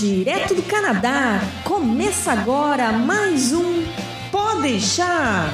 [0.00, 1.42] direto do Canadá.
[1.62, 3.84] Começa agora mais um
[4.32, 5.50] Pode deixar.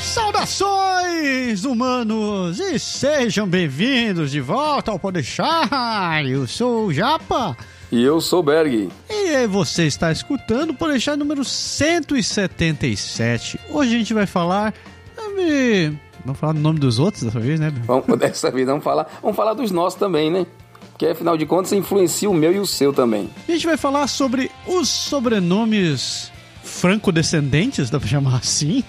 [0.00, 6.24] Saudações, humanos, e sejam bem-vindos de volta ao Pode deixar.
[6.26, 7.54] Eu sou o Japa.
[7.92, 8.88] E eu sou o Berg.
[9.10, 13.60] E você está escutando o Pode deixar número 177.
[13.68, 14.72] Hoje a gente vai falar
[15.14, 15.92] sobre...
[16.24, 17.70] Vamos falar do nome dos outros dessa vez, né?
[17.84, 20.46] Vamos, dessa vez vamos falar, vamos falar dos nossos também, né?
[20.96, 23.28] Porque afinal de contas influencia o meu e o seu também.
[23.46, 26.32] A gente vai falar sobre os sobrenomes
[26.64, 28.82] franco-descendentes, dá pra chamar assim.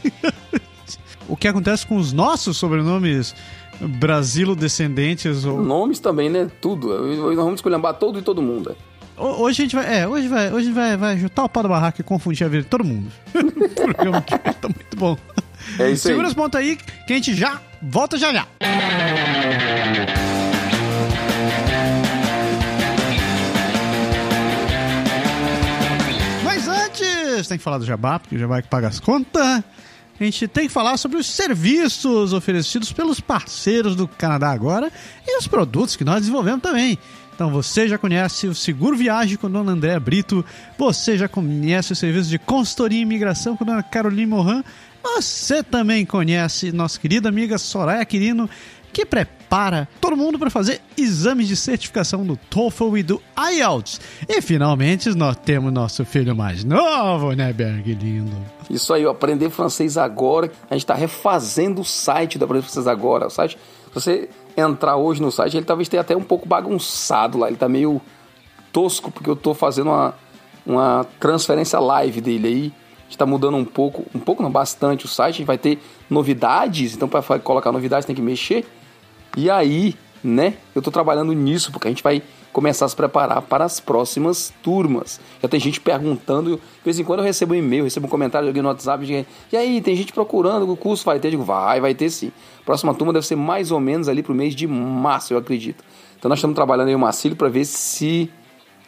[1.28, 3.36] o que acontece com os nossos sobrenomes
[3.82, 5.62] brasilo-descendentes ou...
[5.62, 6.50] Nomes também, né?
[6.62, 6.88] Tudo.
[6.88, 8.74] Nós vamos escolher todo e todo mundo.
[9.18, 12.00] Hoje a gente vai, é, hoje vai, hoje vai, vai juntar o pau da barraca
[12.00, 13.12] e confundir a vida de todo mundo.
[13.36, 15.18] o programa que tá muito bom.
[15.78, 16.30] É isso Segura aí.
[16.30, 18.48] os pontos aí que a gente já volta já já.
[27.38, 29.64] Antes, tem que falar do Jabá, porque o Jabá é que paga as contas.
[30.20, 34.92] A gente tem que falar sobre os serviços oferecidos pelos parceiros do Canadá Agora
[35.26, 36.98] e os produtos que nós desenvolvemos também.
[37.36, 40.44] Então você já conhece o Seguro Viagem com a dona Andréa Brito,
[40.76, 44.64] você já conhece o serviço de consultoria e imigração com a dona Caroline Moran,
[45.04, 48.50] você também conhece nossa querida amiga Soraya Quirino,
[48.98, 54.02] que prepara todo mundo para fazer exames de certificação do TOEFL e do IELTS.
[54.28, 57.94] E finalmente nós temos nosso filho mais novo, né, Berg?
[57.94, 58.36] Lindo.
[58.68, 60.52] Isso aí, Aprender Francês Agora.
[60.68, 63.28] A gente está refazendo o site do Aprender Francês Agora.
[63.28, 67.38] O site, se você entrar hoje no site, ele talvez tenha até um pouco bagunçado
[67.38, 67.50] lá.
[67.50, 68.02] Ele tá meio
[68.74, 70.16] tosco, porque eu tô fazendo uma,
[70.66, 72.74] uma transferência live dele aí.
[73.02, 75.36] A gente tá mudando um pouco, um pouco não, bastante o site.
[75.36, 75.80] A gente vai ter
[76.10, 78.66] novidades, então para colocar novidades tem que mexer.
[79.36, 83.42] E aí, né, eu tô trabalhando nisso, porque a gente vai começar a se preparar
[83.44, 85.20] para as próximas turmas.
[85.42, 88.46] Já tem gente perguntando, de vez em quando eu recebo um e-mail, recebo um comentário
[88.46, 91.28] de alguém no WhatsApp, de, e aí, tem gente procurando, o curso vai ter?
[91.28, 92.32] Eu digo, vai, vai ter sim.
[92.66, 95.84] Próxima turma deve ser mais ou menos ali pro mês de março, eu acredito.
[96.18, 98.30] Então nós estamos trabalhando aí o Marcílio para ver se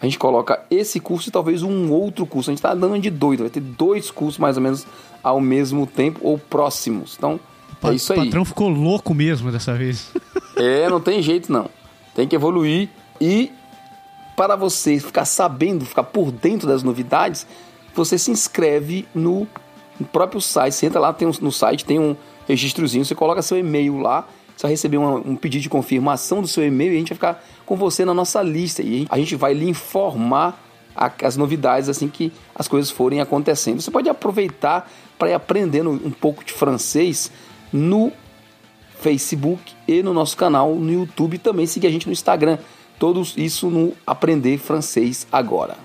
[0.01, 2.49] a gente coloca esse curso e talvez um outro curso.
[2.49, 4.87] A gente está dando de doido, vai ter dois cursos mais ou menos
[5.21, 7.15] ao mesmo tempo ou próximos.
[7.17, 7.39] Então,
[7.83, 8.19] é isso aí.
[8.19, 10.11] O patrão ficou louco mesmo dessa vez.
[10.61, 11.69] É, não tem jeito não.
[12.13, 12.89] Tem que evoluir
[13.21, 13.49] e
[14.35, 17.47] para você ficar sabendo, ficar por dentro das novidades,
[17.95, 19.47] você se inscreve no,
[20.11, 20.73] próprio site.
[20.73, 22.15] Você entra lá, tem um, no site tem um
[22.47, 26.47] registrozinho, você coloca seu e-mail lá, você vai receber uma, um pedido de confirmação do
[26.47, 29.35] seu e-mail e a gente vai ficar com você na nossa lista e a gente
[29.35, 30.61] vai lhe informar
[31.23, 33.81] as novidades assim que as coisas forem acontecendo.
[33.81, 37.31] Você pode aproveitar para ir aprendendo um pouco de francês
[37.71, 38.11] no
[38.99, 42.57] Facebook e no nosso canal no YouTube também seguir a gente no Instagram.
[42.97, 45.77] Tudo isso no Aprender Francês Agora.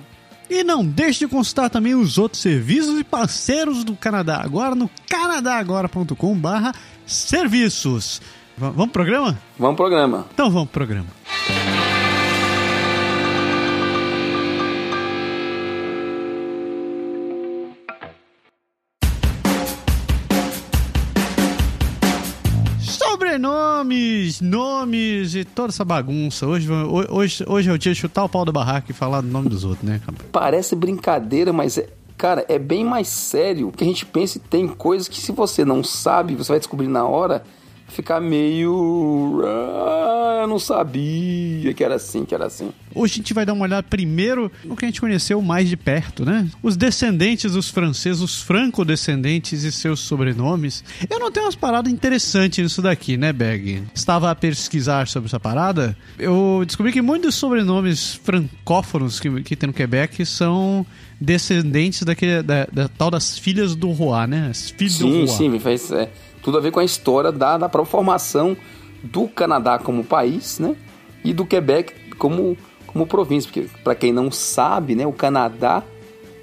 [0.51, 4.91] E não deixe de consultar também os outros serviços e parceiros do Canadá Agora no
[5.09, 6.75] canadagora.com barra
[7.07, 8.21] serviços.
[8.57, 9.39] Vamos pro programa?
[9.59, 10.27] Vamos pro programa.
[10.33, 11.24] Então vamos pro programa.
[23.35, 26.47] Sobrenomes, nomes e toda essa bagunça.
[26.47, 29.27] Hoje, hoje, hoje é o dia de chutar o pau da barraca e falar do
[29.27, 30.01] nome dos outros, né?
[30.31, 34.69] Parece brincadeira, mas é, cara, é bem mais sério que a gente pensa e tem
[34.69, 37.43] coisas que se você não sabe, você vai descobrir na hora,
[37.95, 39.41] ficar meio.
[39.45, 42.71] Ah, eu não sabia que era assim, que era assim.
[42.95, 45.77] Hoje a gente vai dar uma olhada primeiro no que a gente conheceu mais de
[45.77, 46.49] perto, né?
[46.63, 50.85] Os descendentes dos franceses, os franco-descendentes e seus sobrenomes.
[51.09, 53.83] Eu não tenho umas paradas interessantes nisso daqui, né, Beg?
[53.95, 55.97] Estava a pesquisar sobre essa parada.
[56.19, 60.87] Eu descobri que muitos sobrenomes francófonos que, que tem no Quebec são
[61.21, 64.49] descendentes daquele, da, da tal das filhas do Roi, né?
[64.51, 65.29] As filhas sim, do Roi.
[65.29, 66.11] Sim, faz é,
[66.45, 68.55] tudo a ver com a história da, da própria formação
[69.03, 70.77] do Canadá como país, né?
[71.25, 73.51] E do Quebec como, como província.
[73.51, 75.83] Porque, para quem não sabe, né, o Canadá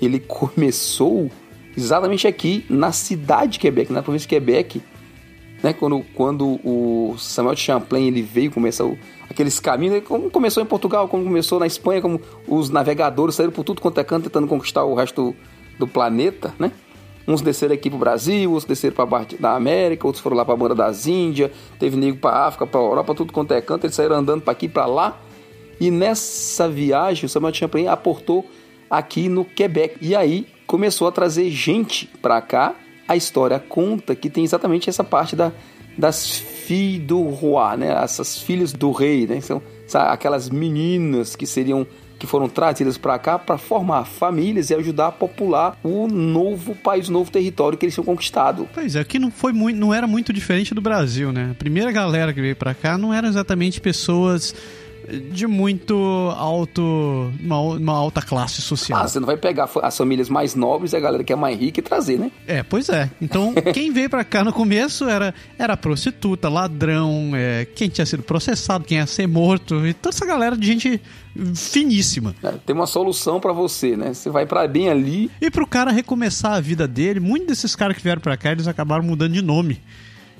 [0.01, 1.29] ele começou
[1.77, 4.81] exatamente aqui na cidade de Quebec, na província de Quebec.
[5.61, 8.97] Né, quando, quando o Samuel de Champlain ele veio começar o,
[9.29, 13.63] aqueles caminhos, como começou em Portugal, como começou na Espanha, como os navegadores saíram por
[13.63, 15.35] tudo quanto é canto tentando conquistar o resto
[15.77, 16.71] do, do planeta, né?
[17.27, 20.53] Uns desceram aqui pro Brasil, outros desceram para parte da América, outros foram lá para
[20.53, 23.95] a banda das Índias, teve nego para África, para Europa, tudo quanto é canto, eles
[23.95, 25.19] saíram andando para aqui e para lá.
[25.79, 28.45] E nessa viagem, o Samuel Champlain aportou
[28.89, 29.97] aqui no Quebec.
[30.01, 32.75] E aí começou a trazer gente para cá.
[33.07, 35.51] A história conta que tem exatamente essa parte da,
[35.97, 38.03] das filhas do roi, né?
[38.03, 39.41] Essas filhas do rei, né?
[39.41, 39.61] São,
[39.93, 41.87] aquelas meninas que seriam
[42.21, 47.09] que foram trazidas para cá para formar famílias e ajudar a popular o novo país,
[47.09, 48.69] o novo território que eles tinham conquistado.
[48.71, 51.49] Pois é, aqui não foi muito, não era muito diferente do Brasil, né?
[51.49, 54.53] A primeira galera que veio para cá não eram exatamente pessoas
[55.31, 55.95] de muito
[56.37, 59.01] alto uma, uma, alta classe social.
[59.01, 61.59] Ah, você não vai pegar as famílias mais nobres e a galera que é mais
[61.59, 62.31] rica e trazer, né?
[62.47, 63.09] É, pois é.
[63.21, 68.23] Então, quem veio para cá no começo era, era prostituta, ladrão, é, quem tinha sido
[68.23, 71.01] processado, quem ia ser morto, e toda essa galera de gente
[71.55, 72.35] finíssima.
[72.43, 74.13] É, tem uma solução para você, né?
[74.13, 75.31] Você vai para bem ali.
[75.41, 78.67] E pro cara recomeçar a vida dele, muitos desses caras que vieram para cá, eles
[78.67, 79.81] acabaram mudando de nome.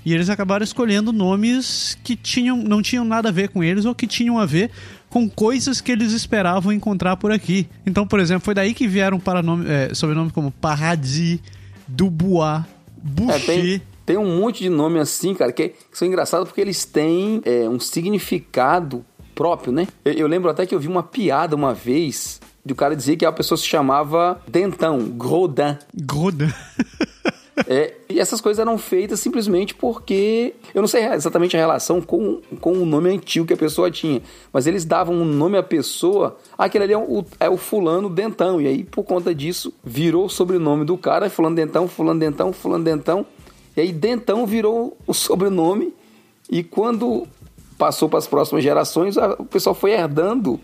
[0.03, 3.93] E eles acabaram escolhendo nomes que tinham, não tinham nada a ver com eles ou
[3.93, 4.71] que tinham a ver
[5.09, 7.67] com coisas que eles esperavam encontrar por aqui.
[7.85, 11.39] Então, por exemplo, foi daí que vieram para nome, é, sobrenomes como Paradis,
[11.87, 12.63] Dubois,
[13.03, 13.35] Boucher.
[13.35, 16.85] É, tem, tem, um monte de nome assim, cara, que, que são engraçados porque eles
[16.85, 19.05] têm é, um significado
[19.35, 19.87] próprio, né?
[20.05, 23.17] Eu, eu, lembro até que eu vi uma piada uma vez de o cara dizer
[23.17, 25.77] que a pessoa se chamava Dentão, Grodin.
[25.93, 26.51] Grodin.
[27.67, 30.53] É, e essas coisas eram feitas simplesmente porque.
[30.73, 34.21] Eu não sei exatamente a relação com, com o nome antigo que a pessoa tinha,
[34.51, 36.37] mas eles davam um nome à pessoa.
[36.57, 38.61] Ah, aquele ali é o, é o Fulano Dentão.
[38.61, 42.83] E aí, por conta disso, virou o sobrenome do cara: Fulano Dentão, Fulano Dentão, Fulano
[42.83, 43.25] Dentão.
[43.75, 45.93] E aí, Dentão virou o sobrenome.
[46.49, 47.25] E quando
[47.77, 50.59] passou para as próximas gerações, o pessoal foi herdando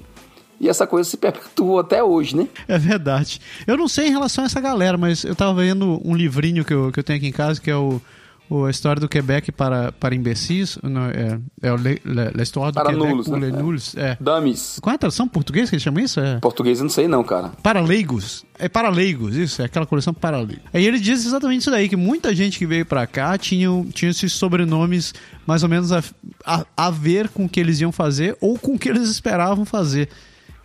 [0.59, 2.47] e essa coisa se perpetuou até hoje, né?
[2.67, 3.39] É verdade.
[3.65, 6.73] Eu não sei em relação a essa galera, mas eu tava vendo um livrinho que
[6.73, 8.01] eu, que eu tenho aqui em casa, que é o,
[8.49, 10.77] o a história do Quebec para, para imbecis.
[10.81, 13.51] Não, é, é o Le, Le, La Histoire do para Quebec nulos, né?
[13.51, 13.95] nuls.
[13.97, 14.17] É.
[14.19, 14.79] Dummies.
[14.81, 16.19] Qual é a tradução português que eles chamam isso?
[16.19, 16.39] É.
[16.39, 17.51] Português eu não sei não, cara.
[17.61, 18.45] Para leigos.
[18.59, 20.63] É para leigos, isso, é aquela coleção para leigos.
[20.73, 24.09] Aí ele diz exatamente isso daí, que muita gente que veio para cá tinha, tinha
[24.09, 25.13] esses sobrenomes
[25.45, 26.03] mais ou menos a,
[26.43, 29.63] a, a ver com o que eles iam fazer ou com o que eles esperavam
[29.63, 30.09] fazer.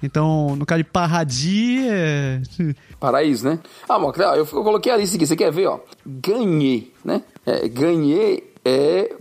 [0.03, 2.43] Então, no caso de Paradis, é...
[2.99, 3.59] Paraíso, né?
[3.89, 5.81] Ah, mas eu, eu coloquei ali isso aqui, você quer ver, ó?
[6.05, 7.23] Ganhei, né?
[7.47, 9.15] É, ganhei é...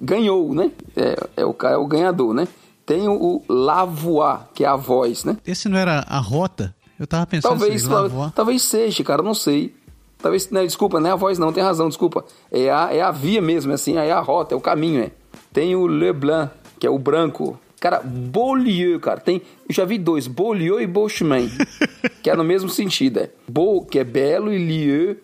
[0.00, 0.70] Ganhou, né?
[0.96, 2.46] É, é, o cara é o ganhador, né?
[2.86, 5.36] Tem o, o lavoar, que é a voz, né?
[5.46, 6.74] Esse não era a rota?
[6.98, 9.74] Eu tava pensando talvez, assim, talvez, talvez seja, cara, não sei.
[10.20, 12.24] Talvez, né, desculpa, não é a voz não, tem razão, desculpa.
[12.50, 15.12] É a, é a via mesmo, é assim, é a rota, é o caminho, é.
[15.52, 19.40] Tem o Leblanc, que é o branco, Cara, Beaulieu, cara, tem.
[19.68, 21.48] Eu já vi dois, Beaulieu e Beauchemin,
[22.22, 23.30] que é no mesmo sentido, é.
[23.48, 25.16] Beau, que é belo, e Lieu,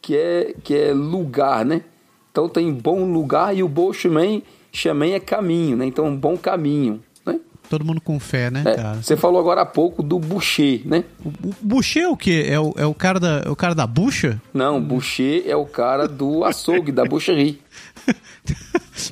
[0.00, 1.82] que é, que é lugar, né?
[2.30, 4.42] Então tem bom lugar e o Beauchemin,
[4.72, 5.84] Chemin é caminho, né?
[5.84, 7.38] Então um bom caminho, né?
[7.68, 9.02] Todo mundo com fé, né, é?
[9.02, 11.04] Você falou agora há pouco do Boucher, né?
[11.24, 12.46] O, o Boucher é o quê?
[12.48, 14.40] É o, é o cara da, é o cara da bucha?
[14.54, 17.60] Não, Boucher é o cara do açougue, da boucherie.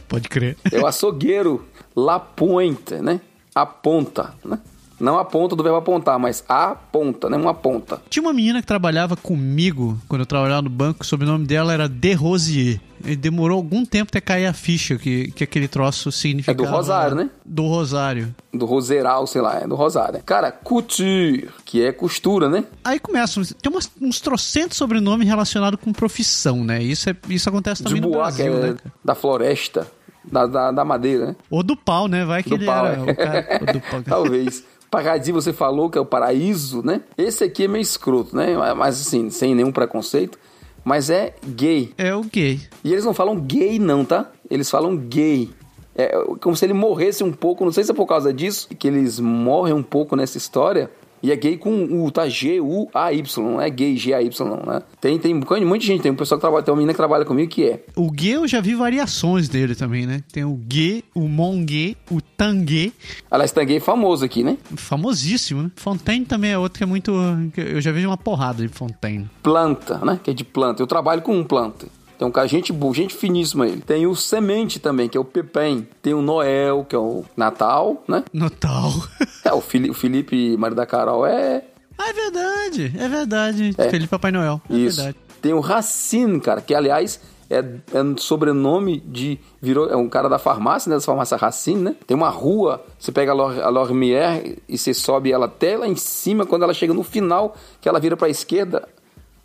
[0.09, 0.57] Pode crer.
[0.73, 1.67] É o açougueiro.
[1.99, 3.21] La Pointe, né?
[3.55, 4.59] A ponta, né?
[5.01, 7.37] Não a ponta do verbo apontar, mas a ponta, né?
[7.37, 8.01] Uma ponta.
[8.11, 11.89] Tinha uma menina que trabalhava comigo quando eu trabalhava no banco, o sobrenome dela era
[11.89, 12.81] De Rosier.
[13.05, 16.61] E demorou algum tempo até cair a ficha que, que aquele troço significava.
[16.61, 17.31] É do Rosário, né?
[17.45, 18.35] Do Rosário.
[18.53, 20.21] Do Roseral, sei lá, é do Rosário.
[20.27, 22.65] Cara, couture, que é costura, né?
[22.83, 26.83] Aí começa, tem umas, uns trocentos sobrenomes relacionados com profissão, né?
[26.83, 28.77] Isso, é, isso acontece também Dubois, no Brasil, é né?
[29.05, 29.87] da floresta.
[30.31, 31.37] Da, da, da, madeira, né?
[31.51, 32.25] Ou do pau, né?
[32.25, 33.03] Vai que do ele pau, era é.
[33.03, 34.03] o cara, do pau.
[34.07, 34.65] Talvez.
[34.91, 37.03] Paradis você falou que é o paraíso, né?
[37.17, 38.57] Esse aqui é meio escroto, né?
[38.75, 40.39] Mas assim, sem nenhum preconceito.
[40.85, 41.93] Mas é gay.
[41.99, 42.61] É o gay.
[42.83, 44.31] E eles não falam gay, não, tá?
[44.51, 45.51] Eles falam gay.
[45.95, 48.89] É como se ele morresse um pouco, não sei se é por causa disso, que
[48.89, 50.91] eles morrem um pouco nessa história.
[51.23, 52.29] E é gay com U, tá?
[52.29, 54.83] G-U-A-Y, não é gay G-A-Y, não, né?
[55.01, 57.51] Tem, tem muita gente, tem um pessoal que trabalha, tem uma menina que trabalha comigo
[57.51, 57.85] que é.
[57.97, 60.23] O gay eu já vi variações dele também, né?
[60.33, 62.93] Tem o gay, o mongue, o tangue.
[63.31, 64.57] Aliás, tangue é famoso aqui, né?
[64.77, 65.71] Famosíssimo, né?
[65.77, 67.13] Fontaine também é outro que é muito.
[67.57, 69.29] Eu já vi uma porrada de Fontaine.
[69.43, 70.21] Planta, né?
[70.23, 70.83] Que é de planta.
[70.83, 71.87] Eu trabalho com um planta.
[72.19, 73.81] Tem um cara, gente boa, gente finíssima ele.
[73.81, 75.87] Tem o Semente também, que é o Pepem.
[76.03, 78.25] Tem o Noel, que é o Natal, né?
[78.33, 78.93] Natal.
[79.45, 81.63] é, o, Fili o Felipe, marido da Carol, é...
[81.97, 83.75] Ah, é verdade, é verdade.
[83.79, 83.89] É.
[83.89, 84.97] Felipe Papai Noel, é Isso.
[84.97, 85.17] verdade.
[85.41, 89.39] Tem o Racine, cara, que aliás é, é um sobrenome de...
[89.63, 90.97] Virou, é um cara da farmácia, né?
[90.97, 91.97] Da farmácia Racine, né?
[92.07, 95.87] Tem uma rua, você pega a, Lor, a Lormier e você sobe ela até lá
[95.87, 98.89] em cima, quando ela chega no final, que ela vira pra esquerda,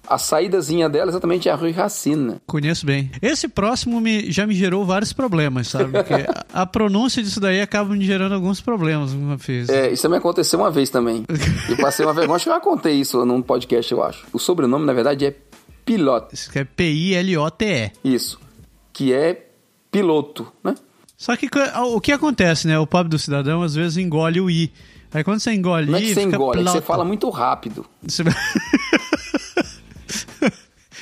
[0.08, 2.42] a saídazinha dela exatamente é a Rui Racina.
[2.46, 3.12] Conheço bem.
[3.22, 5.92] Esse próximo me, já me gerou vários problemas, sabe?
[5.92, 6.14] Porque
[6.54, 9.70] a, pronúncia disso daí acaba me gerando alguns problemas uma vez.
[9.70, 11.24] É, isso também aconteceu uma vez também.
[11.70, 14.26] Eu passei uma vergonha, acho que eu já contei isso num podcast, eu acho.
[14.34, 15.36] O sobrenome, na verdade, é
[15.86, 16.34] Pilote.
[16.34, 17.92] Isso que é P-I-L-O-T-E.
[18.04, 18.40] Isso.
[18.92, 19.48] Que é
[19.92, 20.76] piloto, né?
[21.18, 21.50] Só que
[21.86, 22.78] o que acontece, né?
[22.80, 24.72] O pobre do cidadão às vezes engole o i.
[25.14, 27.86] Aí quando você engole Não é que você engole, é que você fala muito rápido.
[28.02, 28.24] Você-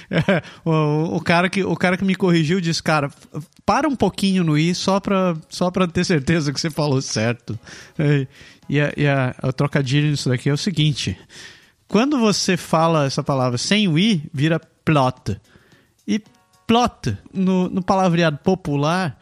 [0.65, 3.09] O, o cara que, o cara que me corrigiu disse, cara,
[3.65, 7.57] para um pouquinho no i só pra, só pra ter certeza que você falou certo.
[8.69, 11.17] E, a, e a- o trocadilho nisso daqui é o seguinte:
[11.87, 15.39] quando você fala essa palavra sem o i, vira plot.
[16.07, 16.21] E
[16.67, 19.17] plot, no, no palavreado popular,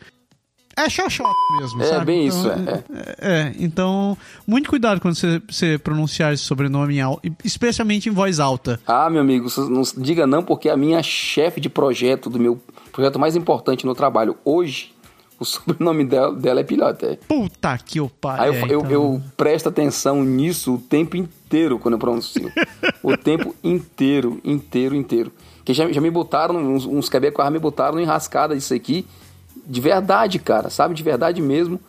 [0.85, 2.05] é xoxota mesmo, É, sabe?
[2.05, 2.83] bem Então, isso, é,
[3.19, 4.17] é, então,
[4.47, 8.79] muito cuidado quando você, você pronunciar esse sobrenome, em al- especialmente em voz alta.
[8.87, 12.59] Ah, meu amigo, não diga não, porque a minha chefe de projeto, do meu
[12.91, 14.93] projeto mais importante no trabalho hoje,
[15.39, 17.05] o sobrenome dela, dela é Pilota.
[17.05, 17.15] É.
[17.15, 18.39] Puta que o pai.
[18.41, 22.51] Aí eu, é, eu, então- eu presto atenção nisso o tempo inteiro quando eu pronuncio.
[23.03, 25.31] o tempo inteiro, inteiro, inteiro.
[25.63, 29.05] Que já, já me botaram, uns, uns quebecos me botaram enrascada disso aqui.
[29.69, 30.93] De verdade, cara, sabe?
[30.95, 31.79] De verdade mesmo.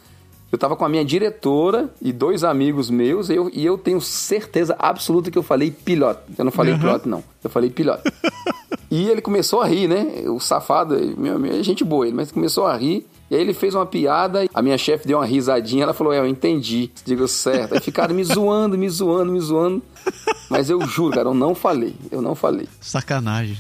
[0.53, 4.01] Eu tava com a minha diretora e dois amigos meus e eu, e eu tenho
[4.01, 6.23] certeza absoluta que eu falei piloto.
[6.37, 6.81] Eu não falei Uhum.
[6.81, 7.23] piloto, não.
[7.43, 8.03] Eu falei piloto.
[8.91, 10.25] e ele começou a rir, né?
[10.29, 13.07] O safado, meu, meu, é gente boa ele, mas começou a rir.
[13.31, 16.19] E aí ele fez uma piada, a minha chefe deu uma risadinha, ela falou, é,
[16.19, 16.91] eu entendi.
[17.05, 17.75] Digo, certo.
[17.75, 19.81] Aí ficaram me zoando, me zoando, me zoando.
[20.51, 21.95] Mas eu juro, cara, eu não falei.
[22.11, 22.69] Eu não falei.
[22.81, 23.57] Sacanagem.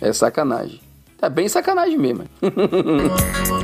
[0.00, 0.80] É sacanagem.
[1.20, 2.24] É bem sacanagem mesmo.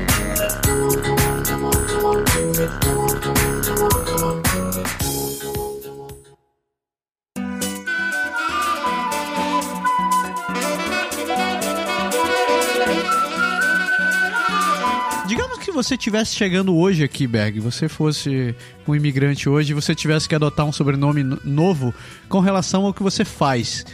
[15.83, 18.55] você estivesse chegando hoje aqui, Berg, você fosse
[18.87, 21.95] um imigrante hoje e você tivesse que adotar um sobrenome no- novo
[22.29, 23.87] com relação ao que você faz.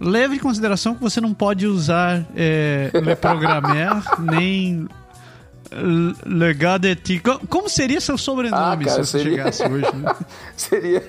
[0.00, 4.86] Leve em consideração que você não pode usar é, Le Programmer nem
[6.26, 7.18] Le Gadeti.
[7.20, 9.96] Co- Como seria seu sobrenome Ah, cara, se você seria- chegasse hoje?
[9.96, 10.14] Né?
[10.56, 11.02] seria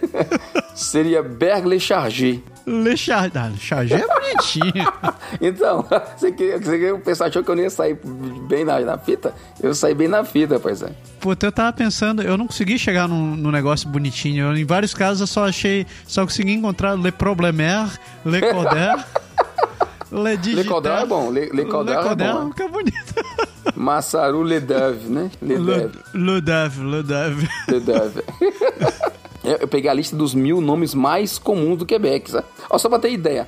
[0.76, 2.40] seria Bergle Chargé.
[2.66, 3.30] Le Char...
[3.36, 4.74] Ah, Chargé é bonitinho.
[5.42, 7.98] Então, você queria, você queria, o pessoal achou que eu não ia sair
[8.48, 9.34] bem na, na fita?
[9.62, 10.92] Eu saí bem na fita, pois é.
[11.20, 14.46] Puta, eu tava pensando, eu não consegui chegar num, num negócio bonitinho.
[14.52, 17.88] Eu, em vários casos eu só achei, só consegui encontrar Le Problemer,
[18.26, 19.06] Le Coder,
[20.12, 20.64] Le Digital.
[20.64, 22.48] Le Coder é bom, Le, Le Coder é bom.
[22.50, 23.14] fica bonito.
[23.84, 25.30] Massaru Ledeve, né?
[25.42, 26.00] Le, Ledeve.
[26.14, 27.50] Le Dev, Le Dev.
[27.68, 28.24] Ledeve.
[29.44, 32.48] Eu peguei a lista dos mil nomes mais comuns do Quebec, sabe?
[32.70, 33.48] Ó, só pra ter ideia.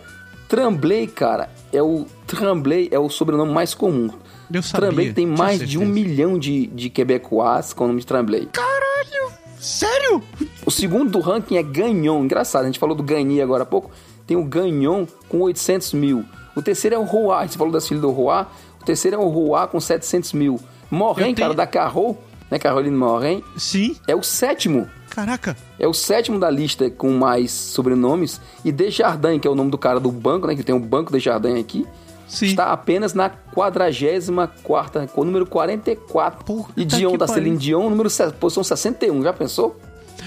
[0.49, 4.09] Tremblay, cara, é o Tremblay é o sobrenome mais comum.
[4.53, 8.05] Eu sabia, Tremblay tem mais de um milhão de, de quebecois com o nome de
[8.05, 8.47] Tremblay.
[8.51, 9.33] Caralho!
[9.57, 10.21] Sério?
[10.65, 12.25] O segundo do ranking é Gagnon.
[12.25, 13.89] Engraçado, a gente falou do Gagny agora há pouco.
[14.27, 16.25] Tem o Gagnon com 800 mil.
[16.55, 17.39] O terceiro é o Roa.
[17.39, 18.47] A gente falou das filhas do Roa.
[18.85, 20.59] O terceiro é o Roa com 700 mil.
[20.91, 22.15] Morin, Eu tenho- cara, da Carro,
[22.51, 22.59] né?
[22.59, 23.95] Caroline Morin, Sim.
[24.07, 24.87] é o sétimo.
[25.09, 25.57] Caraca.
[25.79, 28.39] É o sétimo da lista com mais sobrenomes.
[28.63, 30.55] E Desjardins, que é o nome do cara do banco, né?
[30.55, 31.83] Que tem o Banco Desjardins aqui.
[32.27, 32.45] Sim.
[32.45, 36.43] Está apenas na 44 com o número 44.
[36.45, 37.27] Puta e Dion da.
[37.27, 39.23] Celine Dion, número posição 61.
[39.23, 39.75] Já pensou?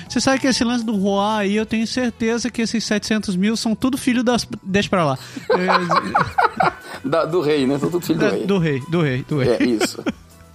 [0.09, 3.57] Você sabe que esse lance do Roa aí, eu tenho certeza que esses 700 mil
[3.57, 4.47] são tudo filho das...
[4.63, 5.19] Deixa pra lá.
[7.05, 7.79] Da- do rei, né?
[7.79, 8.47] São tudo filho do da- rei.
[8.47, 9.53] do rei, do rei, do rei.
[9.53, 10.03] É, isso.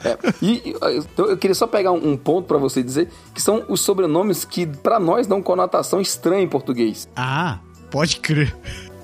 [0.03, 0.17] É.
[0.41, 3.79] E, e, então, eu queria só pegar um, ponto pra você dizer que são os
[3.81, 7.07] sobrenomes que pra nós dão conotação estranha em português.
[7.15, 7.59] Ah,
[7.89, 8.55] pode crer.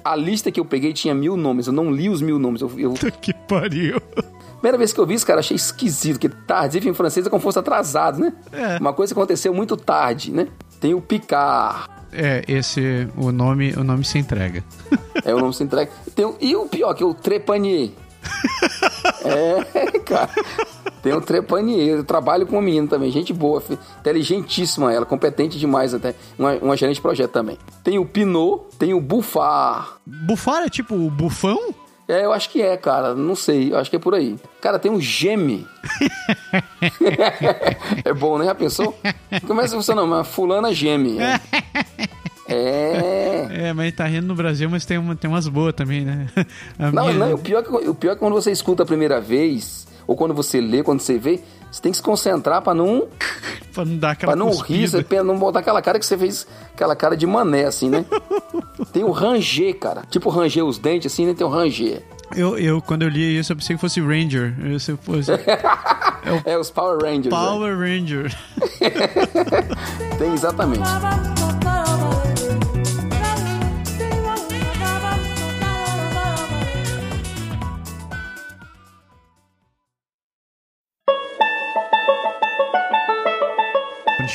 [0.03, 2.62] A lista que eu peguei tinha mil nomes, eu não li os mil nomes.
[2.62, 4.01] Eu, eu- Puta que pariu.
[4.59, 7.39] Primeira vez que eu vi isso, cara, achei esquisito, porque tardif em francês é como
[7.39, 8.33] se fosse atrasado, né?
[8.51, 8.77] É.
[8.79, 10.47] Uma coisa que aconteceu muito tarde, né?
[10.79, 14.63] Tem o Picard, É, esse, o nome, o nome se entrega.
[15.23, 15.91] é o nome se entrega.
[16.15, 17.91] Tem o- e o pior, que é o Trepanier.
[19.23, 20.29] é, cara.
[21.01, 23.63] Tem o Trepanier, eu trabalho com uma menina também, gente boa,
[24.01, 27.57] inteligentíssima ela, competente demais até, uma, uma gerente de projeto também.
[27.83, 29.97] Tem o Pinot, tem o Buffar.
[30.05, 31.73] Bufar é tipo o bufão?
[32.09, 34.35] É, eu acho que é, cara, não sei, eu acho que é por aí.
[34.59, 35.65] Cara, tem o Geme.
[38.03, 38.45] é bom, né?
[38.45, 38.97] Já pensou?
[39.47, 41.17] Começa a funcionar, mas fulana geme.
[41.19, 41.39] É.
[42.51, 43.47] é.
[43.69, 46.27] É, mas tá rindo no Brasil, mas tem, uma, tem umas boas também, né?
[46.77, 48.83] A Não, minha- não, o pior, é que, o pior é que quando você escuta
[48.83, 51.39] a primeira vez, ou quando você lê, quando você vê,
[51.71, 53.07] você tem que se concentrar pra não,
[53.71, 55.03] Pra não dar aquela pra não rir, cuspida.
[55.03, 58.03] pra não botar aquela cara que você fez, aquela cara de mané, assim, né?
[58.91, 60.01] tem o ranger, cara.
[60.09, 61.35] Tipo ranger os dentes, assim, né?
[61.35, 62.01] Tem o ranger.
[62.35, 64.55] Eu, eu, quando eu li isso, eu pensei que fosse Ranger.
[64.63, 65.31] Eu, se fosse
[66.45, 67.25] É os Power Rangers.
[67.25, 67.29] né?
[67.31, 68.35] Power Ranger.
[70.17, 70.89] Tem exatamente.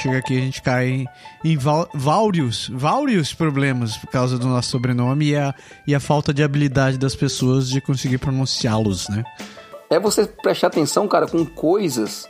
[0.04, 1.08] Chega aqui a gente cai em,
[1.42, 5.54] em vários, vários problemas por causa do nosso sobrenome e a,
[5.86, 9.24] e a falta de habilidade das pessoas de conseguir pronunciá-los, né?
[9.88, 12.28] É você prestar atenção, cara, com coisas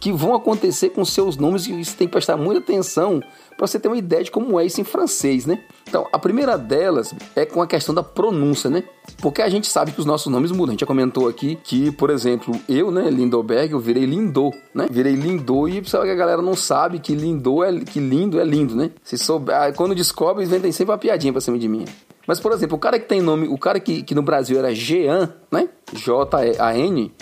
[0.00, 3.22] que vão acontecer com seus nomes e você tem que prestar muita atenção
[3.56, 5.60] para você ter uma ideia de como é isso em francês, né?
[5.88, 8.84] Então, a primeira delas é com a questão da pronúncia, né?
[9.20, 10.68] Porque a gente sabe que os nossos nomes mudam.
[10.68, 14.86] A gente já comentou aqui que, por exemplo, eu, né, Lindoberg, eu virei Lindô, né?
[14.88, 18.44] Virei Lindô e sabe que a galera não sabe que Lindô é que lindo é
[18.44, 18.90] lindo, né?
[19.02, 21.84] Se souber, ah, quando descobre, eles vendem sempre uma piadinha pra cima de mim.
[22.28, 24.74] Mas, por exemplo, o cara que tem nome, o cara que, que no Brasil era
[24.74, 25.68] Jean, né?
[25.94, 27.12] J-A-N,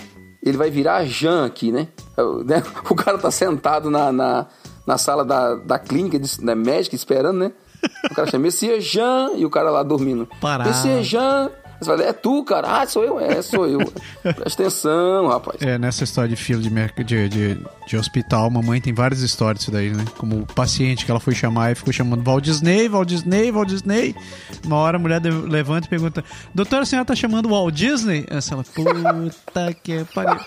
[0.43, 1.89] ele vai virar Jean aqui, né?
[2.17, 2.63] O, né?
[2.89, 4.47] o cara tá sentado na, na,
[4.87, 7.53] na sala da, da clínica, da médica, esperando, né?
[8.11, 10.29] O cara chama Monsieur Jean e o cara lá dormindo.
[10.41, 10.71] Parado.
[10.71, 11.51] Monsieur Jean.
[11.79, 12.81] Você fala, é tu, cara?
[12.83, 13.21] Ah, sou eu?
[13.21, 13.79] É, sou eu.
[14.23, 15.61] Presta atenção, rapaz.
[15.61, 19.59] É, nessa história de fila de, merc- de, de, de hospital, mamãe tem várias histórias
[19.61, 20.05] disso daí, né?
[20.19, 23.69] Como o paciente que ela foi chamar e ficou chamando Walt Disney, Walt Disney, Walt
[23.69, 24.17] Disney.
[24.65, 28.25] Uma hora a mulher levanta e pergunta: Doutora, a senhora tá chamando Walt Disney?
[28.29, 30.41] Essa ela, puta que pariu.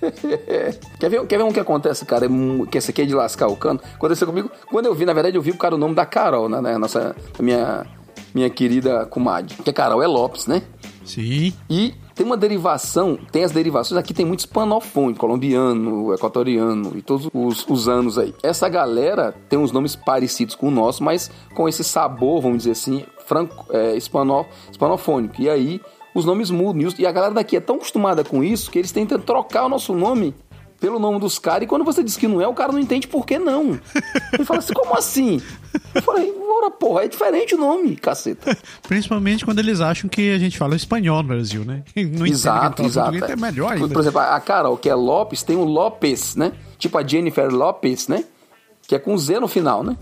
[0.98, 2.26] Quer ver, quer ver um que acontece, cara?
[2.26, 2.28] É
[2.70, 3.80] Que esse aqui é de lascar o cano.
[3.94, 4.50] Aconteceu comigo.
[4.70, 6.60] Quando eu vi, na verdade, eu vi o cara o nome da Carol, né?
[6.60, 7.86] né, Nossa, minha,
[8.34, 9.54] minha querida comadre.
[9.56, 10.62] Que a Carol é Lopes, né?
[11.04, 11.52] Sim.
[11.70, 17.30] E tem uma derivação, tem as derivações, aqui tem muito hispanofone, colombiano, equatoriano e todos
[17.32, 18.34] os, os anos aí.
[18.42, 22.72] Essa galera tem uns nomes parecidos com o nosso, mas com esse sabor, vamos dizer
[22.72, 25.40] assim, franco, é, hispano, hispanofônico.
[25.40, 25.80] E aí
[26.14, 26.92] os nomes mudam.
[26.98, 29.94] E a galera daqui é tão acostumada com isso que eles tentam trocar o nosso
[29.94, 30.34] nome
[30.80, 31.64] pelo nome dos caras.
[31.64, 33.78] E quando você diz que não é, o cara não entende por que não.
[34.32, 35.42] Ele fala assim, como assim?
[35.94, 38.56] Eu falei, ora porra, é diferente o nome, caceta.
[38.86, 41.82] Principalmente quando eles acham que a gente fala espanhol no Brasil, né?
[41.96, 43.24] Não Exato, exato.
[43.24, 43.88] É melhor Por- ainda.
[43.94, 46.52] Por exemplo, a Carol, que é Lopes, tem o Lopes, né?
[46.78, 48.24] Tipo a Jennifer Lopes, né?
[48.86, 49.96] Que é com Z no final, né?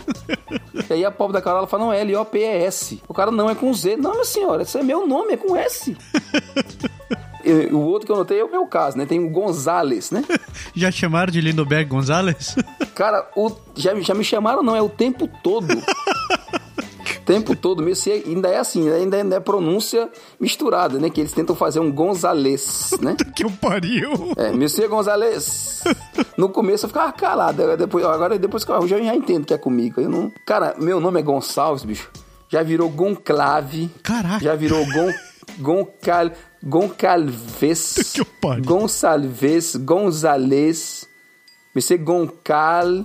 [0.89, 3.03] E aí a pobre da Carol fala, não, é L-O-P-E-S.
[3.09, 3.97] O cara não é com Z.
[3.97, 5.97] Não, minha senhora, esse é meu nome, é com S.
[7.71, 9.07] O outro que eu notei é o meu caso, né?
[9.07, 10.25] Tem o Gonzales, né?
[10.75, 12.57] Já chamaram de Lindoberg Gonzalez?
[12.93, 15.69] Cara, o, já, já me chamaram, não, é o tempo todo.
[17.27, 18.05] O tempo todo mesmo.
[18.05, 20.09] Se ainda é assim, ainda é pronúncia
[20.39, 21.11] misturada, né?
[21.11, 23.17] Que eles tentam fazer um Gonzales, né?
[23.35, 24.33] que eu pariu.
[24.37, 25.83] É, Monsieur Gonzalez.
[26.37, 29.53] No começo eu ficava calado, agora depois, agora depois que eu já, já entendo que
[29.53, 30.01] é comigo.
[30.01, 30.31] Eu não...
[30.47, 32.09] Cara, meu nome é Gonçalves, bicho.
[32.49, 33.91] Já virou Gonclave.
[34.05, 34.45] Caraca.
[34.45, 35.12] Já virou Gon,
[35.59, 36.31] Goncal,
[36.62, 38.12] Goncalves.
[38.15, 38.65] Que pariu.
[38.65, 41.09] Gonçalves, Gonzalez.
[41.75, 43.05] Monsieur Goncal.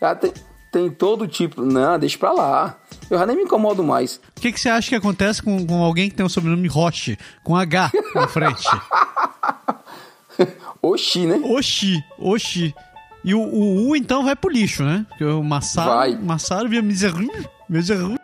[0.00, 0.32] Já tem,
[0.70, 1.62] tem todo tipo.
[1.62, 2.78] Não, deixa pra lá.
[3.10, 4.20] Eu já nem me incomodo mais.
[4.36, 7.18] O que, que você acha que acontece com, com alguém que tem o sobrenome Roche,
[7.42, 8.68] com H na frente?
[10.82, 11.40] Oxi, né?
[11.44, 12.74] Oxi, Oxi.
[13.24, 15.04] E o, o U, então, vai pro lixo, né?
[15.08, 16.16] Porque o Massaro, Vai.
[16.16, 17.18] Massaro via miseru,
[17.68, 18.14] miseru,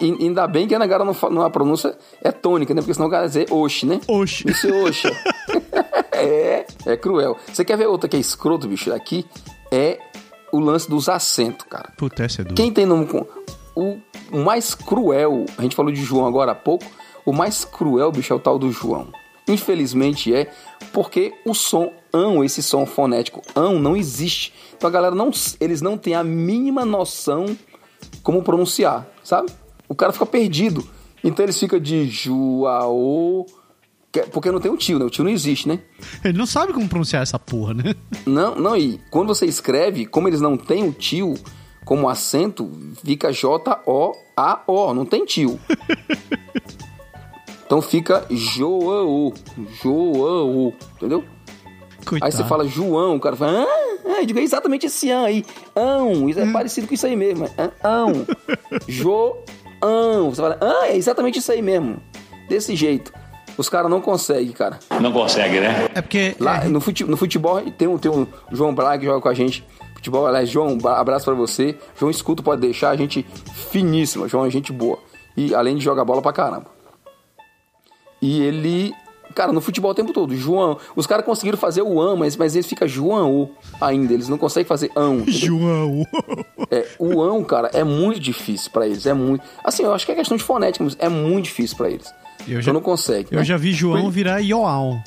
[0.00, 2.80] e- ainda bem que a Nagara não, não a pronúncia é tônica, né?
[2.80, 4.00] Porque senão o cara vai dizer oxe, né?
[4.06, 4.48] Oxi.
[4.48, 5.08] Isso oxe.
[6.12, 7.36] é, é cruel.
[7.52, 8.92] Você quer ver outra que é escroto, bicho?
[8.92, 9.26] Aqui
[9.72, 9.98] é
[10.52, 11.90] o lance dos acentos, cara.
[11.96, 12.54] Puta, essa é dura.
[12.54, 13.26] Quem tem nome com.
[13.74, 13.98] O
[14.38, 16.84] mais cruel, a gente falou de João agora há pouco,
[17.24, 19.08] o mais cruel, bicho, é o tal do João.
[19.48, 20.50] Infelizmente é,
[20.92, 24.52] porque o som ão, esse som fonético ão, não existe.
[24.76, 25.30] Então a galera não.
[25.60, 27.46] Eles não têm a mínima noção
[28.22, 29.50] como pronunciar, sabe?
[29.88, 30.86] O cara fica perdido.
[31.24, 33.46] Então eles ficam de Joao.
[34.12, 35.04] que é- Porque não tem o tio, né?
[35.06, 35.80] O tio não existe, né?
[36.24, 37.94] Ele não sabe como pronunciar essa porra, né?
[38.26, 41.34] Não, não, e quando você escreve, como eles não têm o tio
[41.84, 42.70] como acento,
[43.04, 45.58] fica J-O-A-O, não tem tio.
[47.64, 49.32] Então fica João,
[49.82, 51.24] João, entendeu?
[52.04, 52.26] Coitado.
[52.26, 55.42] Aí você fala João, o cara fala, ah, eu digo, é exatamente esse an aí,
[55.74, 58.26] ão, isso é parecido com isso aí mesmo, é ão,
[58.86, 59.38] João,
[60.28, 61.96] você fala, ah, é exatamente isso aí mesmo,
[62.46, 63.10] desse jeito.
[63.56, 64.78] Os caras não conseguem, cara.
[65.00, 65.88] Não consegue, né?
[65.94, 66.34] É porque.
[66.40, 69.28] Lá é, no, fute- no futebol tem um, tem um João Braga que joga com
[69.28, 69.62] a gente.
[70.02, 71.78] Futebol, aliás, João, abraço pra você.
[71.96, 73.24] João Escuto pode deixar, a gente
[73.70, 74.26] finíssima.
[74.26, 74.98] João é gente boa.
[75.36, 76.66] E além de jogar bola pra caramba.
[78.20, 78.92] E ele.
[79.32, 80.76] Cara, no futebol o tempo todo, João.
[80.96, 83.48] Os caras conseguiram fazer o ão, mas, mas eles ficam João
[83.80, 84.12] ainda.
[84.12, 85.32] Eles não conseguem fazer entendeu?
[85.32, 86.06] João.
[86.68, 89.06] É, o ão, cara, é muito difícil pra eles.
[89.06, 89.44] É muito.
[89.62, 92.12] Assim, eu acho que é questão de fonética, mas é muito difícil pra eles.
[92.46, 93.28] Eu já- não consegue.
[93.30, 93.44] Eu né?
[93.44, 95.00] já vi João virar Ioão.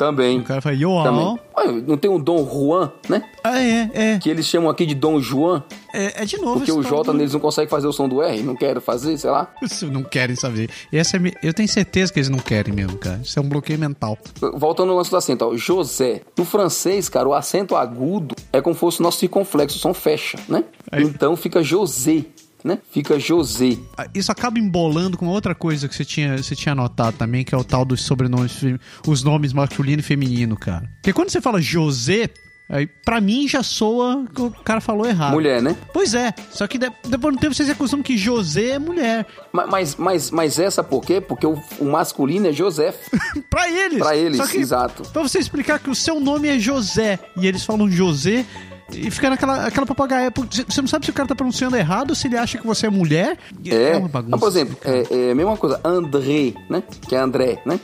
[0.00, 0.38] Também.
[0.40, 1.02] O cara fala João.
[1.04, 1.38] Também.
[1.76, 3.22] Ué, não tem o Dom Juan, né?
[3.44, 4.18] Ah, é, é.
[4.18, 6.54] Que eles chamam aqui de Dom Juan, É, é de novo.
[6.60, 9.18] porque o J do- neles não consegue fazer o som do R, não querem fazer,
[9.18, 9.48] sei lá.
[9.92, 10.70] Não querem saber.
[10.90, 13.20] E essa é eu tenho certeza que eles não querem mesmo, cara.
[13.22, 14.16] Isso é um bloqueio mental.
[14.54, 16.22] Voltando ao lance do acento, ó, José.
[16.38, 19.92] No francês, cara, o acento agudo é como se fosse o nosso circunflexo, o som
[19.92, 20.64] fecha, né?
[20.90, 22.24] Aí- Então fica José,
[22.64, 22.78] né?
[22.92, 23.76] Fica José.
[23.96, 27.54] Ah, Isso acaba embolando com outra coisa que você tinha, você tinha anotado também, que
[27.54, 28.60] é o tal dos sobrenomes,
[29.06, 30.88] os nomes masculino e feminino, cara.
[30.96, 32.28] Porque quando você fala José,
[32.68, 35.32] aí pra mim já soa que o cara falou errado.
[35.32, 35.74] Mulher, né?
[35.92, 38.78] Pois é, só que de- depois de um tempo vocês se acostumam que José é
[38.78, 39.26] mulher.
[39.52, 41.20] Ma- Mas, mas, mas essa por quê?
[41.20, 42.94] Porque o, o masculino é José.
[43.50, 43.98] pra eles!
[43.98, 45.02] Pra eles, que, exato.
[45.10, 48.44] Pra você explicar que o seu nome é José e eles falam José.
[48.92, 50.32] E fica naquela aquela papagaia.
[50.68, 52.90] Você não sabe se o cara tá pronunciando errado se ele acha que você é
[52.90, 53.38] mulher.
[53.66, 53.96] É.
[53.96, 54.38] uma bagunça.
[54.38, 56.82] Por exemplo, é, é a mesma coisa, André, né?
[57.08, 57.78] Que é André, né?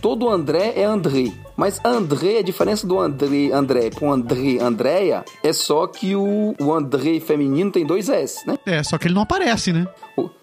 [0.00, 1.32] Todo André é André.
[1.56, 6.72] Mas André, a diferença do André, André pro André, Andréia, é só que o, o
[6.72, 8.58] André feminino tem dois S, né?
[8.66, 9.88] É, só que ele não aparece, né?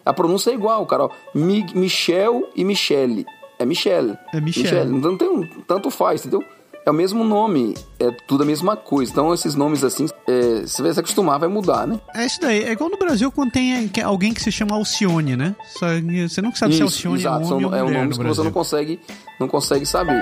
[0.04, 1.06] A pronúncia é igual, cara.
[1.06, 1.10] Ó.
[1.36, 3.26] Michel e Michele.
[3.60, 4.18] É Michele.
[4.34, 4.90] É Michele.
[4.90, 6.44] Não tem um, tanto faz, entendeu?
[6.86, 9.10] É o mesmo nome, é tudo a mesma coisa.
[9.10, 11.98] Então, esses nomes assim, é, se você se acostumar, vai mudar, né?
[12.14, 12.62] É isso daí.
[12.64, 15.56] É igual no Brasil quando tem que- alguém que se chama Alcione, né?
[15.80, 15.86] Só
[16.28, 17.42] você nunca sabe se Alcione exato.
[17.46, 18.44] é homem ou é um nome no que você Brasil.
[18.44, 19.00] não consegue,
[19.40, 20.22] não consegue saber.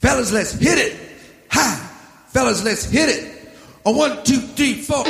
[0.00, 0.96] Fellas, let's hit it.
[1.56, 1.80] Ha!
[2.32, 3.26] Fellas, let's hit it.
[3.84, 5.04] A one, two, three, four.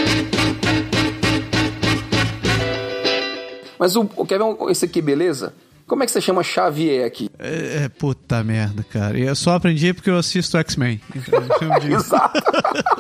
[3.79, 5.55] Mas o, o quer ver um- esse aqui, beleza?
[5.87, 7.29] Como é que você chama Xavier aqui?
[7.39, 9.19] É, é, puta merda, cara.
[9.19, 10.99] E Eu só aprendi porque eu assisto X-Men.
[11.15, 12.41] Então, Exato.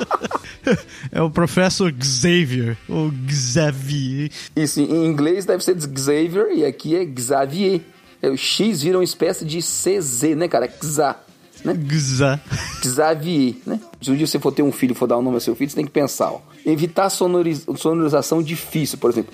[1.10, 2.76] é o Professor Xavier.
[2.88, 4.30] Ou Xavier.
[4.54, 7.80] Isso, em inglês deve ser Xavier e aqui é Xavier.
[8.20, 10.66] É, o X vira uma espécie de CZ, né, cara?
[10.68, 11.16] Xa,
[11.64, 11.74] né?
[11.90, 12.40] Xa.
[12.82, 13.80] Xavier, né?
[14.00, 15.54] Se um dia você for ter um filho e for dar um nome ao seu
[15.56, 16.40] filho, você tem que pensar, ó.
[16.64, 19.32] Evitar sonoriz- sonorização difícil, por exemplo.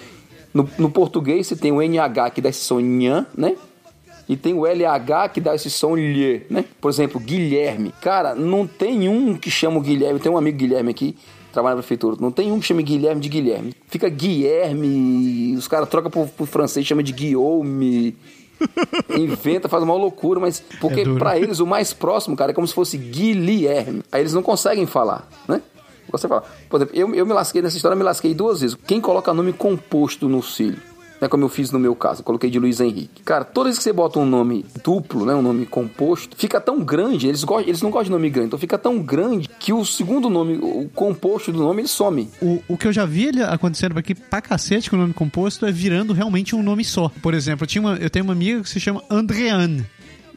[0.53, 3.57] No, no português você tem o NH que dá esse som nhan, né?
[4.29, 6.65] E tem o LH que dá esse som lhe, né?
[6.81, 7.93] Por exemplo, Guilherme.
[8.01, 10.21] Cara, não tem um que chama o Guilherme.
[10.21, 11.17] Tem um amigo Guilherme aqui,
[11.53, 12.17] trabalha na prefeitura.
[12.21, 13.75] Não tem um que chame Guilherme de Guilherme.
[13.89, 18.17] Fica Guilherme, os caras trocam pro, pro francês, chama de Guillaume.
[19.19, 22.69] Inventa, faz uma loucura, mas porque É pra eles o mais próximo, cara, é como
[22.69, 24.03] se fosse Guilherme.
[24.13, 25.61] Aí eles não conseguem falar, né?
[26.13, 28.77] Você fala, por exemplo, eu, eu me lasquei nessa história, me lasquei duas vezes.
[28.87, 30.79] Quem coloca nome composto no filho?
[31.21, 33.23] Né, como eu fiz no meu caso, coloquei de Luiz Henrique.
[33.23, 36.81] Cara, toda vez que você bota um nome duplo, né, um nome composto, fica tão
[36.81, 39.85] grande, eles, gostam, eles não gostam de nome grande, então fica tão grande que o
[39.85, 42.31] segundo nome, o composto do nome, ele some.
[42.41, 45.73] O, o que eu já vi acontecendo aqui pra cacete com o nome composto é
[45.73, 47.11] virando realmente um nome só.
[47.21, 49.85] Por exemplo, eu, tinha uma, eu tenho uma amiga que se chama Andreane.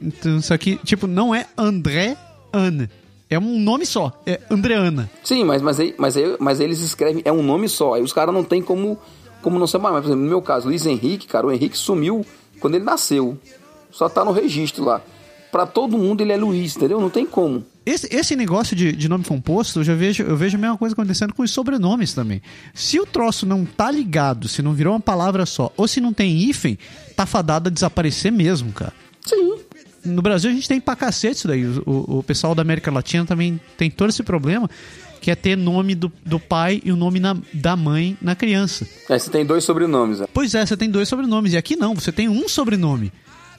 [0.02, 2.18] Então, isso aqui, tipo, não é André
[2.52, 2.90] Anne.
[3.34, 4.12] É um nome só.
[4.26, 5.10] É Andreana.
[5.24, 7.96] Sim, mas, mas, aí, mas, aí, mas aí eles escrevem, é um nome só.
[7.96, 8.98] Aí os caras não tem como,
[9.41, 9.91] como não chamar.
[9.91, 12.26] Mas, por exemplo, no meu caso, Luiz Henrique, cara, o Henrique sumiu
[12.60, 13.38] quando ele nasceu.
[13.91, 15.02] Só tá no registro lá.
[15.52, 17.00] Pra todo mundo ele é Luiz, entendeu?
[17.00, 17.63] Não tem como.
[17.86, 20.93] Esse, esse negócio de, de nome composto, eu já vejo, eu vejo a mesma coisa
[20.93, 22.41] acontecendo com os sobrenomes também.
[22.74, 26.13] Se o troço não tá ligado, se não virou uma palavra só, ou se não
[26.13, 26.78] tem hífen,
[27.15, 28.93] tá fadado a desaparecer mesmo, cara.
[29.26, 29.60] Sim.
[30.06, 31.66] No Brasil a gente tem pra cacete isso daí.
[31.66, 34.70] O, o- pessoal da América Latina também tem todo esse problema,
[35.22, 38.88] que é ter nome do, do pai e o nome na- da mãe na criança.
[39.10, 40.20] Aí você tem dois sobrenomes.
[40.20, 40.28] né?
[40.34, 41.54] Pois é, você tem dois sobrenomes.
[41.54, 43.12] E aqui não, você tem um sobrenome.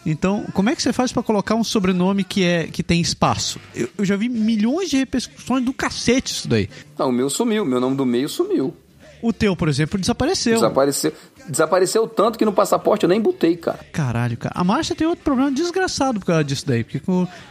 [0.07, 3.59] Então, como é que você faz pra colocar um sobrenome que é que tem espaço?
[3.75, 6.69] Eu, eu já vi milhões de repercussões do cacete isso daí.
[6.99, 7.65] Não, o meu sumiu.
[7.65, 8.77] Meu nome do meio sumiu.
[9.25, 10.57] O teu, por exemplo, desapareceu.
[10.57, 11.13] Desapareceu.
[11.49, 13.81] Desapareceu tanto que no passaporte eu nem botei, cara.
[13.91, 14.55] Caralho, cara.
[14.55, 16.85] A Márcia tem outro problema desgraçado por causa disso daí.
[16.85, 17.01] Porque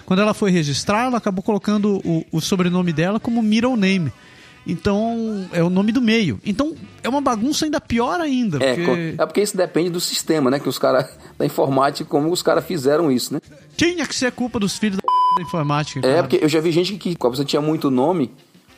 [0.06, 4.14] quando ela foi registrar, ela acabou colocando o, o sobrenome dela como middle name.
[4.68, 6.40] Então, é o nome do meio.
[6.46, 8.64] Então, é uma bagunça ainda pior ainda.
[8.64, 10.60] É, porque é porque isso depende do sistema, né?
[10.60, 11.10] Que os caras
[11.40, 13.40] da informática, como os caras fizeram isso, né?
[13.76, 16.00] tinha que ser culpa dos filhos da, da informática.
[16.00, 16.24] É, cara.
[16.24, 18.32] porque eu já vi gente que, como você tinha muito nome,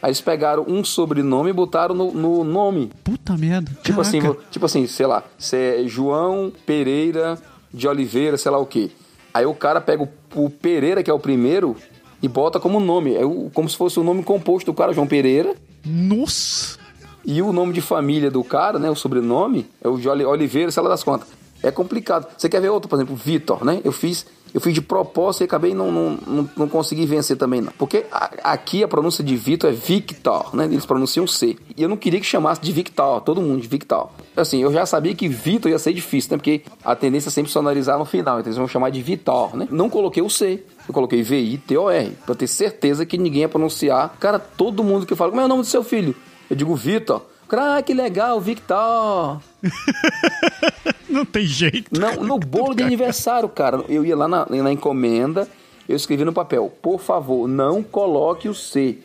[0.05, 2.91] aí eles pegaram um sobrenome e botaram no, no nome.
[3.03, 3.71] Puta merda.
[3.83, 4.39] Tipo assim, Caraca.
[4.51, 7.37] tipo assim, sei lá, é João Pereira
[7.73, 8.91] de Oliveira, sei lá o quê.
[9.33, 11.75] Aí o cara pega o, o Pereira, que é o primeiro,
[12.21, 13.15] e bota como nome.
[13.15, 15.55] É o- como se fosse o nome composto do cara, João Pereira.
[15.85, 16.77] Nossa.
[17.25, 18.89] E o nome de família do cara, né?
[18.89, 21.27] O sobrenome, é o de Oli- Oliveira, sei lá das contas.
[21.63, 22.27] É complicado.
[22.37, 23.81] Você quer ver outro, por exemplo, Vitor, né?
[23.83, 27.59] Eu fiz, eu fiz de propósito e acabei não, não, não, não consegui vencer também,
[27.59, 27.73] não.
[27.77, 30.63] Porque a- aqui a pronúncia de Vitor é Victor, né?
[30.63, 31.57] Eles pronunciam C.
[31.75, 34.07] E eu não queria que chamasse de Victor, todo mundo de Victor.
[34.35, 36.37] Assim, eu já sabia que Vitor ia ser difícil, né?
[36.37, 39.67] Porque a tendência é sempre sonorizar no final, então eles vão chamar de Vitor, né?
[39.69, 40.63] Não coloquei o C.
[40.87, 44.15] Eu coloquei V-I-T-O-R, pra ter certeza que ninguém ia pronunciar.
[44.21, 46.15] Cara, todo mundo que fala, como é o nome do seu filho?
[46.49, 47.21] Eu digo Vitor.
[47.47, 49.39] Cara, ah, que legal, Victor.
[51.15, 51.97] Não tem jeito.
[51.97, 53.81] Não, no bolo de aniversário, cara.
[53.87, 55.47] Eu ia lá na, na encomenda,
[55.87, 58.97] eu escrevi no papel, por favor, não coloque o C.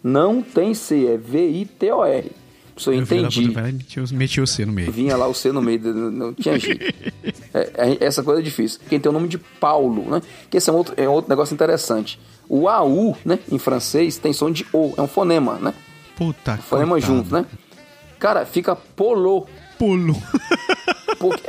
[0.00, 2.30] Não tem C, é V-I-T-O-R.
[2.84, 3.52] Da entendi.
[4.12, 4.92] metiu o C no meio.
[4.92, 6.84] Vinha lá o C no meio, não, tinha jeito.
[7.54, 8.78] É, é, essa coisa é difícil.
[8.88, 10.22] Quem tem o nome de Paulo, né?
[10.50, 12.20] Que esse é um outro, é um outro negócio interessante.
[12.48, 15.74] O AU, né, em francês, tem som de O, é um fonema, né?
[16.16, 17.14] Puta Fonema coitado.
[17.14, 17.46] junto, né?
[18.18, 19.46] Cara, fica polo.
[19.78, 20.14] Pulo.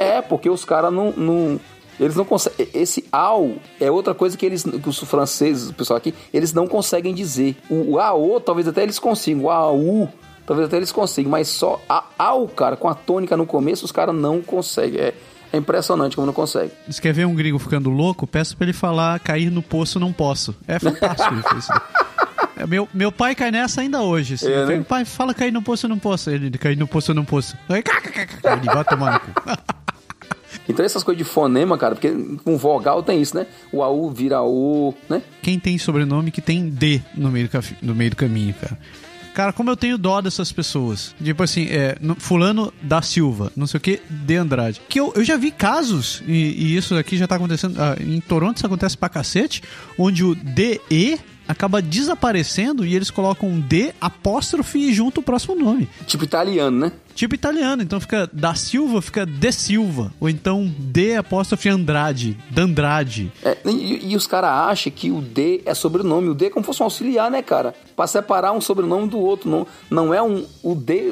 [0.07, 1.59] É, porque os caras não, não-
[1.99, 2.67] Eles não conseguem.
[2.73, 4.63] Esse ao é outra coisa que eles.
[4.63, 7.55] Que os franceses, o pessoal aqui, eles não conseguem dizer.
[7.69, 9.45] O, o AO, talvez até eles consigam.
[9.45, 10.07] O AU,
[10.45, 11.31] talvez até eles consigam.
[11.31, 14.99] Mas só a ao, cara, com a tônica no começo, os caras não conseguem.
[15.01, 15.13] É,
[15.51, 16.71] é impressionante como não consegue.
[16.87, 18.27] Você quer ver um gringo ficando louco?
[18.27, 20.53] Peço pra ele falar cair no poço não posso.
[20.67, 21.71] É fantástico isso.
[22.57, 24.33] É, Meu, meu pai cai nessa ainda hoje.
[24.35, 24.51] Assim.
[24.51, 24.85] É, né?
[24.87, 26.29] Pai, fala cair no poço eu não posso.
[26.29, 27.57] Ele, cair no poço eu não posso.
[27.69, 29.31] Ele vai tomar no cu.
[30.69, 32.11] Então essas coisas de fonema, cara, porque
[32.43, 33.47] com vogal tem isso, né?
[33.71, 35.21] O AU vira O, né?
[35.41, 38.77] Quem tem sobrenome que tem D no meio do, no meio do caminho, cara.
[39.33, 41.13] Cara, como eu tenho dó dessas pessoas.
[41.23, 44.81] Tipo assim, é, no- fulano da Silva, não sei o que, de Andrade.
[44.89, 48.19] Que eu, eu já vi casos, e, e isso aqui já tá acontecendo, ah, em
[48.19, 49.61] Toronto isso acontece pra cacete,
[49.95, 55.55] onde o DE acaba desaparecendo e eles colocam um D apóstrofe e junto o próximo
[55.55, 55.89] nome.
[56.05, 56.91] Tipo italiano, né?
[57.15, 60.13] Tipo italiano, então fica da Silva, fica de Silva.
[60.19, 63.31] Ou então D apóstrofe Andrade, Dandrade.
[63.43, 66.29] É, e, e os caras acham que o D é sobrenome.
[66.29, 67.73] O D é como se fosse um auxiliar, né, cara?
[67.95, 69.49] Pra separar um sobrenome do outro.
[69.49, 70.45] Não, não é um.
[70.61, 71.11] O D.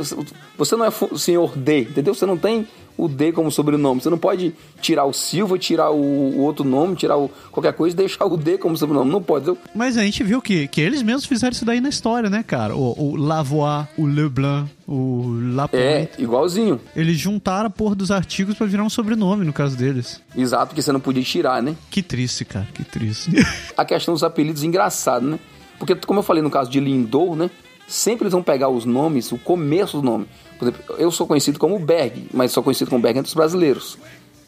[0.57, 2.13] Você não é senhor D, entendeu?
[2.13, 4.01] Você não tem o D como sobrenome.
[4.01, 7.95] Você não pode tirar o Silva, tirar o, o outro nome, tirar o, qualquer coisa
[7.95, 9.11] e deixar o D como sobrenome.
[9.11, 9.51] Não pode?
[9.73, 12.75] Mas a gente viu que, que eles mesmos fizeram isso daí na história, né, cara?
[12.75, 15.85] O, o Lavoie, o Leblanc, o Lapointe.
[15.85, 16.79] É, igualzinho.
[16.95, 20.21] Eles juntaram a porra dos artigos pra virar um sobrenome no caso deles.
[20.35, 21.75] Exato, porque você não podia tirar, né?
[21.89, 23.31] Que triste, cara, que triste.
[23.75, 25.39] a questão dos apelidos engraçado, né?
[25.77, 27.49] Porque, como eu falei no caso de Lindor, né?
[27.87, 30.27] Sempre eles vão pegar os nomes, o começo do nome.
[30.57, 33.97] Por exemplo, eu sou conhecido como Berg, mas sou conhecido como Berg entre os brasileiros.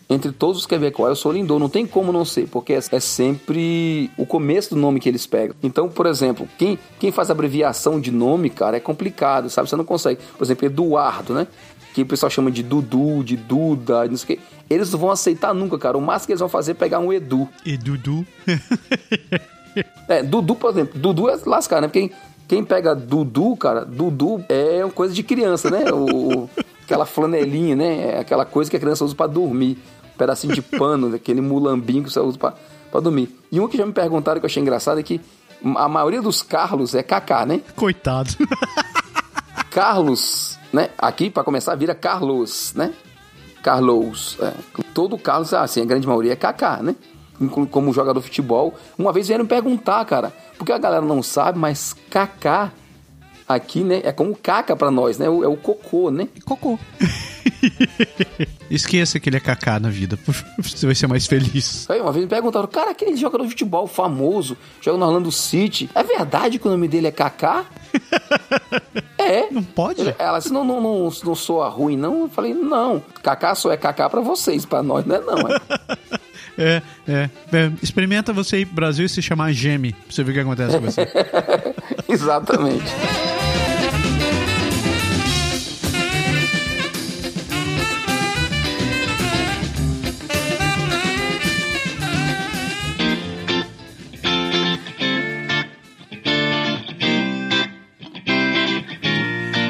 [0.09, 2.99] Entre todos os quebecois, eu sou Lindor, não tem como não ser, porque é, é
[2.99, 5.53] sempre o começo do nome que eles pegam.
[5.61, 9.69] Então, por exemplo, quem, quem faz abreviação de nome, cara, é complicado, sabe?
[9.69, 10.21] Você não consegue.
[10.37, 11.45] Por exemplo, Eduardo, né?
[11.93, 14.43] Que o pessoal chama de Dudu, de Duda, não sei o quê.
[14.69, 15.97] Eles não vão aceitar nunca, cara.
[15.97, 17.47] O máximo que eles vão fazer é pegar um Edu.
[17.65, 18.25] e Dudu.
[20.07, 21.87] É, Dudu, por exemplo, Dudu é lascar, né?
[21.87, 22.09] Porque
[22.47, 25.91] quem, pega Dudu, cara, Dudu é uma coisa de criança, né?
[25.91, 26.49] O,
[26.83, 28.15] aquela flanelinha, né?
[28.15, 29.77] É aquela coisa que a criança usa pra dormir.
[30.13, 32.53] Um pedacinho de pano, aquele mulambinho que você usa pra,
[32.89, 33.37] pra dormir.
[33.51, 35.19] E um que já me perguntaram que eu achei engraçado é que
[35.75, 37.61] a maioria dos Carlos é Kaká, né?
[37.75, 38.29] Coitado.
[39.69, 40.89] Carlos, né?
[40.97, 42.93] Aqui, pra começar, vira Carlos, né?
[43.61, 44.37] Carlos.
[44.39, 44.53] É.
[44.93, 46.95] Todo Carlos, assim, a grande maioria é Kaká, né?
[47.69, 48.73] Como jogador de futebol.
[48.97, 52.71] Uma vez vieram me perguntar, cara, porque a galera não sabe, mas Kaká
[53.47, 54.01] aqui, né?
[54.03, 55.25] É como caca pra nós, né?
[55.25, 56.27] É o cocô, né?
[56.45, 56.77] Cocô.
[58.69, 60.19] Esqueça que ele é cacá na vida.
[60.57, 61.89] Você vai ser mais feliz.
[61.89, 65.89] Aí uma vez me perguntaram, cara, aquele jogador de futebol famoso, joga no Orlando City,
[65.95, 67.65] é verdade que o nome dele é Kaká?
[69.17, 69.49] é.
[69.49, 70.01] Não pode?
[70.01, 72.23] Ele- Ela disse, não, não, não, não soa ruim, não.
[72.23, 75.37] Eu falei, não, Kaká só é Kaká pra vocês, pra nós não é não.
[75.47, 76.17] É.
[76.57, 77.71] É, é, é.
[77.81, 80.77] Experimenta você ir pro Brasil e se chamar Geme, pra você ver o que acontece
[80.77, 81.07] com você.
[82.09, 82.85] Exatamente.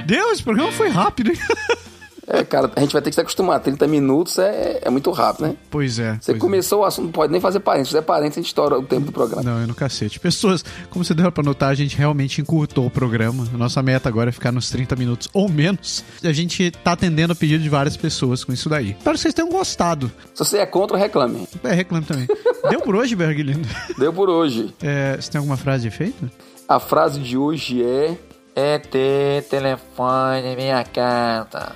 [0.06, 1.38] Deus, esse programa foi rápido, hein?
[2.28, 3.62] É, cara, a gente vai ter que se acostumar.
[3.62, 5.56] 30 minutos é, é muito rápido, né?
[5.72, 6.16] Pois é.
[6.16, 6.40] Você pois é.
[6.40, 7.88] começou o assunto, não pode nem fazer parênteses.
[7.88, 9.44] Se fizer parênteses, a gente estoura o tempo do programa.
[9.44, 10.20] Não, é no cacete.
[10.20, 13.48] Pessoas, como você deu pra notar, a gente realmente encurtou o programa.
[13.54, 16.04] A nossa meta agora é ficar nos 30 minutos ou menos.
[16.22, 18.92] A gente tá atendendo a pedido de várias pessoas com isso daí.
[18.92, 20.12] Espero que vocês tenham gostado.
[20.34, 21.48] Se você é contra, reclame.
[21.64, 22.28] É, reclame também.
[22.70, 23.68] Deu por hoje, Berg Lindo.
[23.98, 24.76] Deu por hoje.
[24.82, 26.30] É, você tem alguma frase de efeito?
[26.68, 28.18] A frase de hoje é...
[28.60, 31.76] É ter telefone minha casa.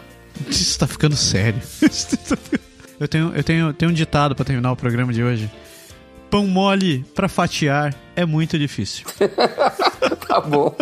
[0.49, 1.61] Isso tá ficando sério.
[2.27, 2.37] Tá
[2.99, 5.49] Eu tenho, eu tenho, tenho um ditado pra terminar o programa de hoje.
[6.29, 9.05] Pão mole pra fatiar é muito difícil.
[10.27, 10.73] Tá bom.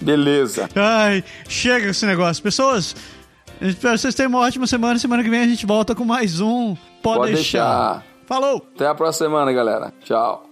[0.00, 0.68] Beleza.
[0.74, 2.42] Ai, chega esse negócio.
[2.42, 2.94] Pessoas,
[3.60, 4.98] espero que vocês tenham uma ótima semana.
[4.98, 6.76] Semana que vem a gente volta com mais um.
[7.02, 7.92] Pode, Pode deixar.
[7.94, 8.06] deixar.
[8.26, 8.66] Falou!
[8.74, 9.92] Até a próxima semana, galera.
[10.04, 10.49] Tchau.